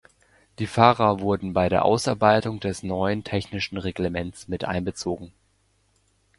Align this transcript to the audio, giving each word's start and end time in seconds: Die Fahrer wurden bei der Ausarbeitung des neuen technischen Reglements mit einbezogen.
Die 0.57 0.65
Fahrer 0.65 1.19
wurden 1.19 1.53
bei 1.53 1.69
der 1.69 1.85
Ausarbeitung 1.85 2.59
des 2.59 2.81
neuen 2.81 3.23
technischen 3.23 3.77
Reglements 3.77 4.47
mit 4.47 4.65
einbezogen. 4.65 5.31